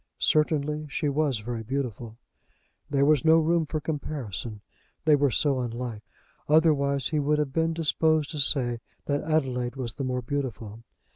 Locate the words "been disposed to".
7.53-8.39